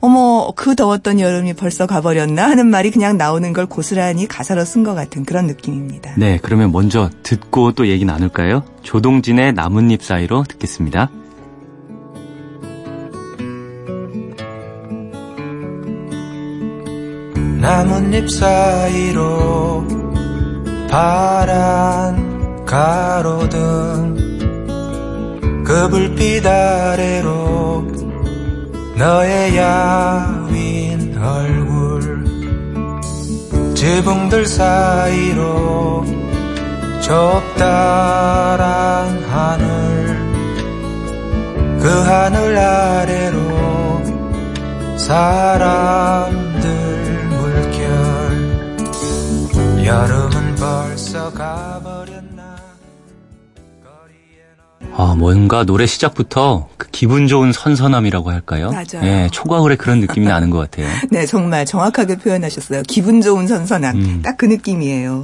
[0.00, 4.94] 어머 그 더웠던 여름이 벌써 가버렸나 하는 말이 그냥 나오는 걸 고스란히 가사로 쓴 것
[4.94, 6.14] 같은 그런 느낌입니다.
[6.16, 8.62] 네, 그러면 먼저 듣고 또 얘기 나눌까요?
[8.82, 11.10] 조동진의 나뭇잎 사이로 듣겠습니다.
[17.60, 19.84] 나뭇잎 사이로
[20.88, 24.16] 파란 가로등
[25.64, 27.97] 그 불빛 아래로
[28.98, 32.26] 너의 야윈 얼굴
[33.76, 36.04] 지붕들 사이로
[37.00, 38.58] 좁다란
[39.22, 40.18] 하늘
[41.80, 43.38] 그 하늘 아래로
[44.98, 46.68] 사람들
[47.28, 48.76] 물결.
[49.86, 51.77] 여름은 벌써 가
[55.00, 58.72] 아, 뭔가 노래 시작부터 그 기분 좋은 선선함이라고 할까요?
[58.72, 59.06] 맞아요.
[59.06, 60.88] 예, 초가을의 그런 느낌이 나는 것 같아요.
[61.12, 62.82] 네, 정말 정확하게 표현하셨어요.
[62.88, 63.96] 기분 좋은 선선함.
[63.96, 64.22] 음.
[64.24, 65.22] 딱그 느낌이에요.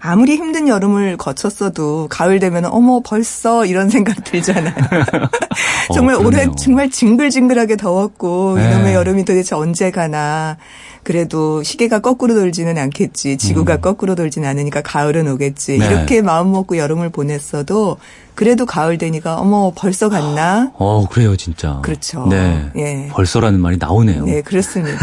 [0.00, 4.74] 아무리 힘든 여름을 거쳤어도 가을 되면 어머 벌써 이런 생각 들잖아요.
[5.94, 6.54] 정말 올해 그러네요.
[6.56, 8.66] 정말 징글징글하게 더웠고 네.
[8.66, 10.56] 이놈의 여름이 도대체 언제 가나.
[11.02, 13.36] 그래도 시계가 거꾸로 돌지는 않겠지.
[13.36, 15.74] 지구가 거꾸로 돌진 않으니까 가을은 오겠지.
[15.74, 15.78] 음.
[15.80, 15.86] 네.
[15.86, 17.96] 이렇게 마음 먹고 여름을 보냈어도
[18.34, 20.70] 그래도 가을 되니까 어머 벌써 갔나?
[20.74, 21.80] 어, 그래요, 진짜.
[21.82, 22.26] 그렇죠.
[22.28, 22.70] 네.
[22.76, 23.08] 예.
[23.10, 24.24] 벌써라는 말이 나오네요.
[24.24, 24.98] 네, 그렇습니다.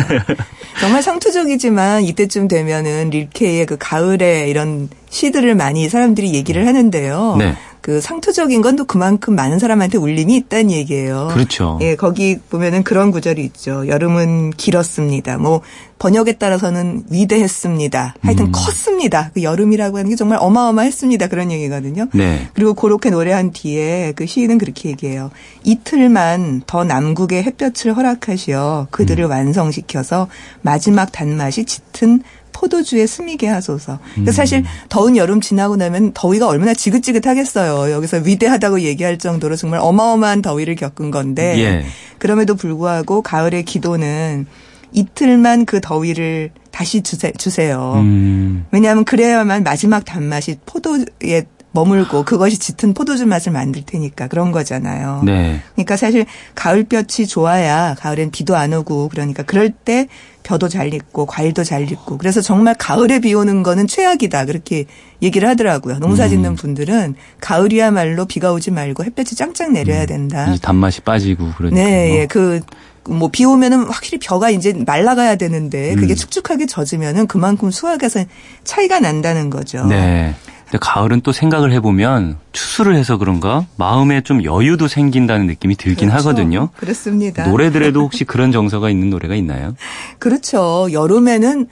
[0.79, 7.35] 정말 상투적이지만 이때쯤 되면은 릴케의 그 가을에 이런 시들을 많이 사람들이 얘기를 하는데요.
[7.37, 7.55] 네.
[7.89, 11.29] 그 상투적인 건 또 그만큼 많은 사람한테 울림이 있다는 얘기예요.
[11.33, 11.79] 그렇죠.
[11.81, 13.87] 예, 거기 보면은 그런 구절이 있죠.
[13.87, 15.39] 여름은 길었습니다.
[15.39, 15.61] 뭐
[15.97, 18.15] 번역에 따라서는 위대했습니다.
[18.21, 18.51] 하여튼 음.
[18.53, 19.31] 컸습니다.
[19.33, 21.27] 그 여름이라고 하는 게 정말 어마어마했습니다.
[21.27, 22.07] 그런 얘기거든요.
[22.13, 22.47] 네.
[22.53, 25.29] 그리고 그렇게 노래한 뒤에 그 시인은 그렇게 얘기해요.
[25.63, 29.29] 이틀만 더 남국의 햇볕을 허락하시어 그들을 음.
[29.29, 30.27] 완성시켜서
[30.61, 32.21] 마지막 단맛이 짙은
[32.59, 33.93] 포도주에 스미게 하소서.
[33.93, 33.99] 음.
[34.11, 37.93] 그러니까 사실 더운 여름 지나고 나면 더위가 얼마나 지긋지긋하겠어요.
[37.93, 41.85] 여기서 위대하다고 얘기할 정도로 정말 어마어마한 더위를 겪은 건데 예.
[42.17, 44.45] 그럼에도 불구하고 가을의 기도는
[44.91, 47.93] 이틀만 그 더위를 다시 주세, 주세요.
[47.97, 55.21] 음, 왜냐하면 그래야만 마지막 단맛이 포도에 머물고 그것이 짙은 포도주 맛을 만들 테니까 그런 거잖아요.
[55.23, 55.61] 네.
[55.73, 60.07] 그러니까 사실 가을볕이 좋아야 가을엔 비도 안 오고 그러니까 그럴 때
[60.41, 64.85] 벼도 잘 익고 과일도 잘 익고 그래서 정말 가을에 비 오는 거는 최악이다 그렇게
[65.21, 65.99] 얘기를 하더라고요.
[65.99, 66.29] 농사 음.
[66.29, 70.49] 짓는 분들은 가을이야말로 비가 오지 말고 햇볕이 짱짱 내려야 된다.
[70.49, 71.81] 이제 단맛이 빠지고 그러니까.
[71.81, 72.61] 네, 예, 그,
[73.07, 76.15] 뭐, 비 오면은 확실히 벼가 이제 말라가야 되는데, 그게 음.
[76.15, 78.23] 축축하게 젖으면은 그만큼 수확에서
[78.63, 79.85] 차이가 난다는 거죠.
[79.85, 80.35] 네.
[80.69, 86.29] 근데 가을은 또 생각을 해보면 추수를 해서 그런가 마음에 좀 여유도 생긴다는 느낌이 들긴 그렇죠.
[86.29, 86.69] 하거든요.
[86.77, 87.47] 그렇습니다.
[87.47, 89.75] 노래들에도 혹시 그런 정서가 있는 노래가 있나요?
[90.19, 90.87] 그렇죠.
[90.91, 91.67] 여름에는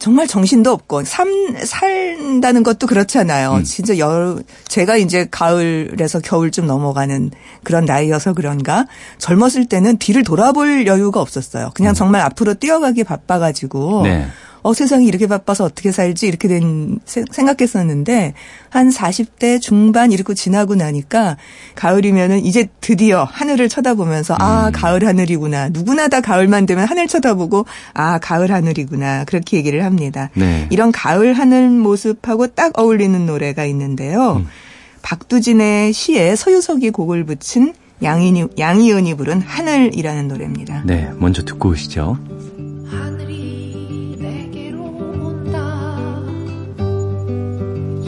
[0.00, 1.28] 정말 정신도 없고 삶
[1.64, 3.54] 산다는 것도 그렇잖아요.
[3.54, 3.62] 음.
[3.62, 7.30] 진짜 여 제가 이제 가을에서 겨울쯤 넘어가는
[7.62, 8.86] 그런 나이여서 그런가
[9.18, 11.70] 젊었을 때는 뒤를 돌아볼 여유가 없었어요.
[11.74, 14.02] 그냥 정말 앞으로 뛰어가기 바빠가지고 음.
[14.02, 14.26] 네.
[14.64, 18.32] 어 세상이 이렇게 바빠서 어떻게 살지 이렇게 된 세- 생각했었는데
[18.70, 21.36] 한 40대 중반 이렇게 지나고 나니까
[21.74, 28.18] 가을이면은 이제 드디어 하늘을 쳐다보면서 아 가을 하늘이구나 누구나 다 가을만 되면 하늘 쳐다보고 아
[28.18, 30.30] 가을 하늘이구나 그렇게 얘기를 합니다.
[30.34, 30.66] 네.
[30.70, 34.36] 이런 가을 하늘 모습하고 딱 어울리는 노래가 있는데요.
[34.38, 34.46] 음.
[35.02, 40.82] 박두진의 시에 서유석이 곡을 붙인 양이니, 양이은이 부른 하늘이라는 노래입니다.
[40.86, 41.10] 네.
[41.18, 42.18] 먼저 듣고 오시죠.
[42.90, 43.43] 하늘이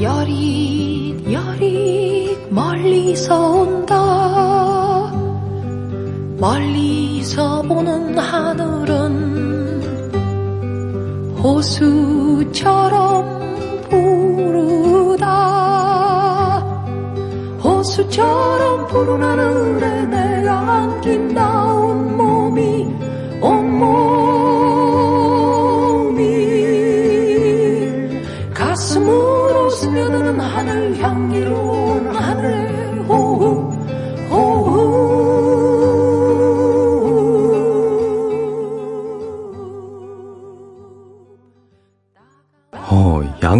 [0.00, 5.10] 여릿 여릿 멀리서 온다.
[6.38, 9.36] 멀리서 오는 하늘은
[11.42, 13.24] 호수처럼
[13.88, 15.26] 부르다.
[17.64, 19.95] 호수처럼 푸른 하늘에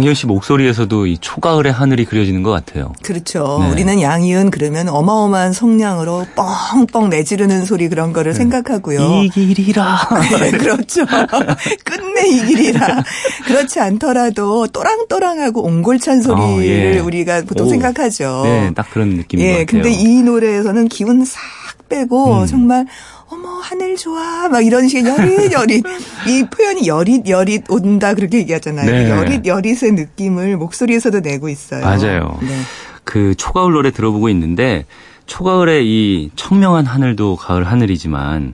[0.07, 2.93] 양희은 씨 목소리에서도 이 초가을의 하늘이 그려지는 것 같아요.
[3.03, 3.59] 그렇죠.
[3.61, 3.71] 네.
[3.71, 8.99] 우리는 양이은 그러면 어마어마한 성량으로 뻥뻥 내지르는 소리 그런 거를 생각하고요.
[8.99, 9.25] 네.
[9.25, 10.09] 이 길이라.
[10.39, 11.05] 네, 그렇죠.
[11.83, 13.03] 끝내 이 길이라.
[13.45, 16.99] 그렇지 않더라도 또랑또랑하고 옹골찬 소리를 아, 예.
[16.99, 17.69] 우리가 보통 오.
[17.69, 18.41] 생각하죠.
[18.45, 19.83] 네, 딱 그런 느낌인 예, 것 같아요.
[19.83, 21.41] 근데 이 노래에서는 기운 싹
[21.87, 22.45] 빼고 음.
[22.45, 22.85] 정말
[23.29, 25.85] 어머 하늘 좋아 막 이런 식의 여릿 여릿
[26.27, 28.89] 이 표현이 여릿 여릿 온다 그렇게 얘기하잖아요.
[28.89, 29.09] 네.
[29.09, 31.83] 여릿 여릿의 느낌을 목소리에서도 내고 있어요.
[31.83, 32.39] 맞아요.
[32.41, 32.57] 네.
[33.03, 34.85] 그 초가을 노래 들어보고 있는데
[35.27, 38.53] 초가을의 이 청명한 하늘도 가을 하늘이지만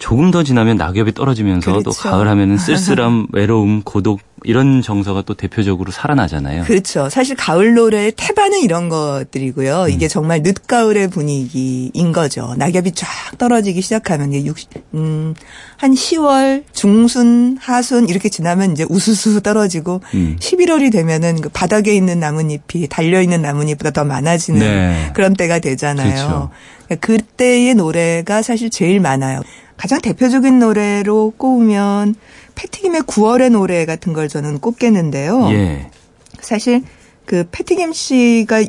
[0.00, 2.08] 조금 더 지나면 낙엽이 떨어지면서 또 그렇죠.
[2.08, 6.64] 가을 하면은 쓸쓸함, 외로움, 고독 이런 정서가 또 대표적으로 살아나잖아요.
[6.64, 7.10] 그렇죠.
[7.10, 9.82] 사실 가을 노래의 태반은 이런 것들이고요.
[9.82, 9.90] 음.
[9.90, 12.54] 이게 정말 늦가을의 분위기인 거죠.
[12.56, 15.34] 낙엽이 쫙 떨어지기 시작하면 이제 60, 음,
[15.76, 20.36] 한 10월 중순, 하순 이렇게 지나면 이제 우수수 떨어지고 음.
[20.40, 25.10] 11월이 되면은 그 바닥에 있는 나뭇잎이 달려 있는 나뭇잎보다 더 많아지는 네.
[25.12, 26.14] 그런 때가 되잖아요.
[26.14, 26.50] 그렇죠.
[26.86, 29.42] 그러니까 그때의 노래가 사실 제일 많아요.
[29.80, 32.14] 가장 대표적인 노래로 꼽으면
[32.54, 35.48] 패티김의 9월의 노래 같은 걸 저는 꼽겠는데요.
[35.52, 35.90] 예.
[36.38, 36.82] 사실
[37.24, 38.62] 그 패티김 씨가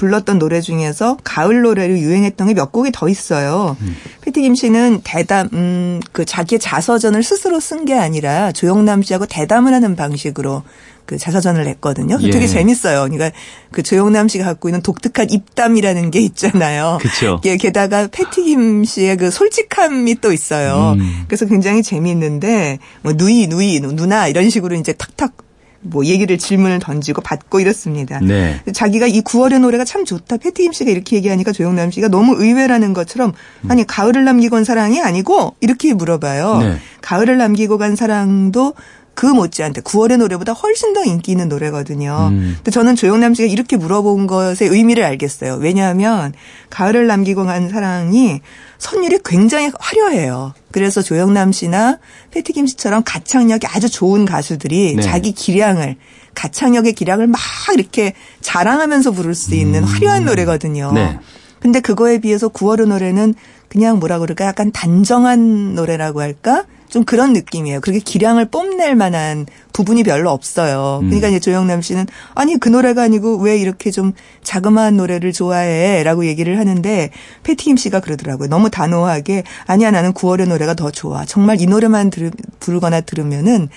[0.00, 3.76] 불렀던 노래 중에서 가을 노래로 유행했던 게 몇 곡이 더 있어요.
[4.22, 9.72] 패티 김 씨는 대담, 음, 그 자기의 자서전을 스스로 쓴 게 아니라 조영남 씨하고 대담을
[9.74, 10.62] 하는 방식으로
[11.06, 12.18] 그 자서전을 냈거든요.
[12.22, 12.30] 예.
[12.30, 13.00] 되게 재밌어요.
[13.08, 13.30] 그러니까
[13.72, 16.98] 그 조영남 씨가 갖고 있는 독특한 입담이라는 게 있잖아요.
[17.00, 17.40] 그쵸.
[17.44, 20.96] 예, 게다가 패티 김 씨의 그 솔직함이 또 있어요.
[20.98, 21.24] 음.
[21.26, 25.32] 그래서 굉장히 재미있는데 뭐 누이 누이 누나 이런 식으로 이제 탁탁
[25.82, 28.20] 뭐 얘기를 질문을 던지고 받고 이렇습니다.
[28.20, 28.60] 네.
[28.72, 30.36] 자기가 이 9월의 노래가 참 좋다.
[30.36, 33.32] 패티김 씨가 이렇게 얘기하니까 조영남 씨가 너무 의외라는 것처럼
[33.68, 36.58] 아니 가을을 남기고 간 사랑이 아니고 이렇게 물어봐요.
[36.58, 36.76] 네.
[37.00, 38.74] 가을을 남기고 간 사랑도
[39.14, 42.28] 그 못지않게 9월의 노래보다 훨씬 더 인기 있는 노래거든요.
[42.30, 42.54] 음.
[42.56, 45.56] 근데 저는 조영남 씨가 이렇게 물어본 것의 의미를 알겠어요.
[45.60, 46.32] 왜냐하면
[46.70, 48.40] 가을을 남기고 간 사랑이
[48.80, 50.54] 선율이 굉장히 화려해요.
[50.72, 51.98] 그래서 조영남 씨나
[52.30, 55.02] 패티김 씨처럼 가창력이 아주 좋은 가수들이 네.
[55.02, 55.96] 자기 기량을
[56.34, 57.40] 가창력의 기량을 막
[57.74, 60.88] 이렇게 자랑하면서 부를 수 있는 화려한 노래거든요.
[60.88, 60.94] 음.
[60.94, 61.18] 네.
[61.60, 63.34] 근데 그거에 비해서 9월의 노래는
[63.68, 66.64] 그냥 뭐라 그럴까 약간 단정한 노래라고 할까?
[66.90, 67.80] 좀 그런 느낌이에요.
[67.80, 70.98] 그렇게 기량을 뽐낼 만한 부분이 별로 없어요.
[71.02, 71.30] 그러니까 음.
[71.30, 77.10] 이제 조영남 씨는 아니 그 노래가 아니고 왜 이렇게 좀 자그마한 노래를 좋아해?라고 얘기를 하는데
[77.44, 78.48] 패티김 씨가 그러더라고요.
[78.48, 81.24] 너무 단호하게 아니야 나는 9월의 노래가 더 좋아.
[81.24, 83.68] 정말 이 노래만 들, 부르거나 들으면은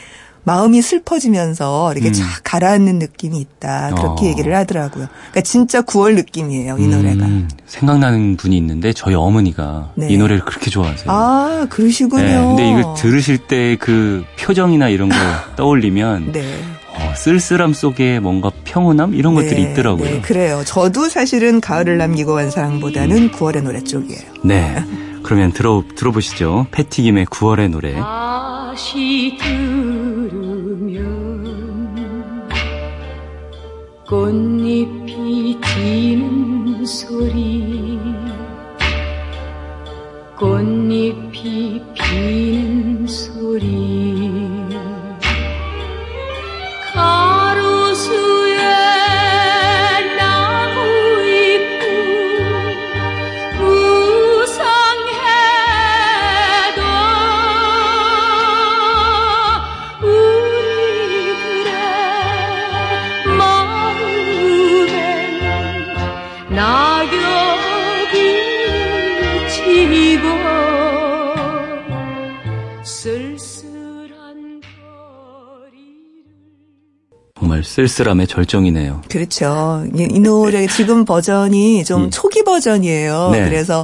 [0.45, 2.13] 마음이 슬퍼지면서 이렇게 음.
[2.13, 3.91] 쫙 가라앉는 느낌이 있다.
[3.95, 4.29] 그렇게 어.
[4.29, 5.07] 얘기를 하더라고요.
[5.31, 6.77] 그러니까 진짜 9월 느낌이에요.
[6.79, 7.25] 이 노래가.
[7.25, 10.07] 음, 생각나는 분이 있는데 저희 어머니가 네.
[10.09, 11.05] 이 노래를 그렇게 좋아하세요.
[11.11, 12.23] 아 그러시군요.
[12.23, 15.17] 네, 근데 이걸 들으실 때 그 표정이나 이런 걸
[15.55, 16.43] 떠올리면 네.
[16.95, 20.05] 어, 쓸쓸함 속에 뭔가 평온함 이런 것들이 네, 있더라고요.
[20.05, 20.61] 네, 그래요.
[20.65, 24.21] 저도 사실은 가을을 남기고 간 사랑보다는 9월의 노래 쪽이에요.
[24.43, 24.83] 네.
[25.23, 26.67] 그러면 들어 들어보시죠.
[26.71, 27.93] 패티김의 9월의 노래.
[27.93, 30.12] 다시 들
[34.13, 37.97] 꽃잎이 지는 소리.
[40.37, 44.22] 꽃잎이 피는 소리
[77.73, 79.01] 쓸쓸함의 절정이네요.
[79.09, 79.83] 그렇죠.
[79.95, 82.09] 이, 이 노래 지금 버전이 좀 음.
[82.11, 83.31] 초기 버전이에요.
[83.31, 83.45] 네.
[83.45, 83.83] 그래서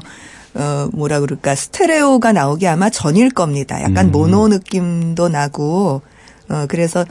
[0.54, 3.82] 어 뭐라 그럴까 스테레오가 나오기 아마 전일 겁니다.
[3.82, 4.12] 약간 음.
[4.12, 6.04] 모노 느낌도 나고
[6.50, 7.04] 어 그래서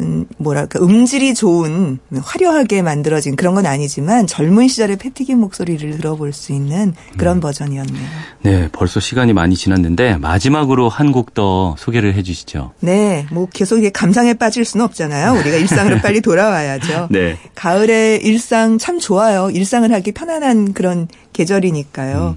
[0.00, 6.52] 음, 뭐랄까 음질이 좋은 화려하게 만들어진 그런 건 아니지만 젊은 시절의 패티김 목소리를 들어볼 수
[6.52, 7.40] 있는 그런 음.
[7.40, 8.06] 버전이었네요.
[8.42, 12.72] 네, 벌써 시간이 많이 지났는데 마지막으로 한 곡 더 소개를 해주시죠.
[12.80, 15.38] 네, 뭐 계속 이게 감상에 빠질 수는 없잖아요.
[15.38, 17.08] 우리가 일상으로 빨리 돌아와야죠.
[17.10, 17.36] 네.
[17.54, 19.50] 가을의 일상 참 좋아요.
[19.50, 22.36] 일상을 하기 편안한 그런 계절이니까요.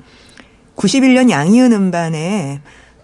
[0.76, 2.62] 91년 양희은 음반에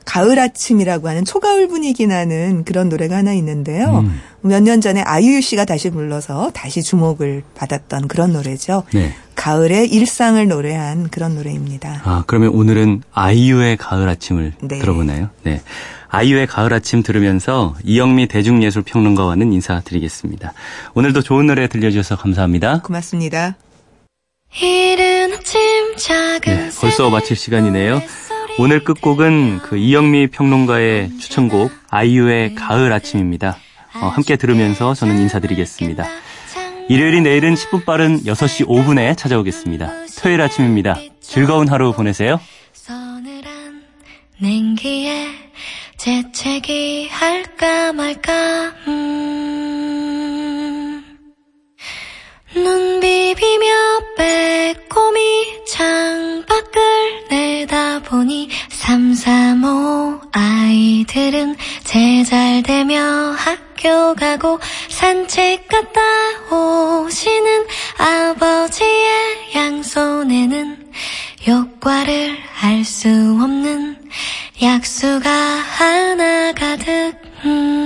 [0.09, 3.99] 가을 아침이라고 하는 초가을 분위기 나는 그런 노래가 하나 있는데요.
[3.99, 4.19] 음.
[4.41, 8.81] 몇년 전에 아이유 씨가 다시 불러서 다시 주목을 받았던 그런 노래죠.
[8.91, 9.13] 네.
[9.35, 12.01] 가을의 일상을 노래한 그런 노래입니다.
[12.05, 14.79] 아, 그러면 오늘은 아이유의 가을 아침을 네.
[14.79, 15.29] 들어보나요?
[15.43, 15.61] 네.
[16.07, 20.53] 아이유의 가을 아침 들으면서 이영미 대중예술평론가와는 인사드리겠습니다.
[20.95, 22.81] 오늘도 좋은 노래 들려주셔서 감사합니다.
[22.81, 23.57] 고맙습니다.
[24.59, 25.61] 이른 아침
[25.97, 28.01] 작은 네, 벌써 마칠 시간이네요.
[28.61, 33.55] 오늘 끝곡은 그 이영미 평론가의 추천곡 아이유의 가을 아침입니다.
[34.01, 36.05] 어, 함께 들으면서 저는 인사드리겠습니다.
[36.89, 39.89] 일요일이 내일은 10분 빠른 6시 5분에 찾아오겠습니다.
[40.21, 40.97] 토요일 아침입니다.
[41.21, 42.41] 즐거운 하루 보내세요.
[44.41, 45.27] 냉기에
[45.95, 49.59] 재채기 할까 말까 음.
[52.55, 53.67] 눈 비비며
[54.17, 56.88] 빼꼼히 창밖을
[58.19, 61.55] 보니 335 아이들은
[61.85, 62.99] 제잘되며
[63.37, 66.01] 학교 가고 산책 갔다
[66.53, 67.65] 오시는
[67.97, 70.91] 아버지의 양손에는
[71.47, 73.95] 효과를 알 수 없는
[74.61, 77.13] 약수가 하나 가득
[77.45, 77.79] 음.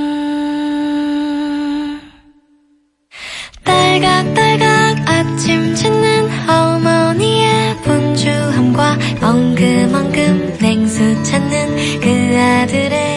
[3.64, 8.53] 딸각딸각 아침 짓는 어머니의 분주
[9.22, 13.13] 엉금엉금 냉수 찾는 그 아들의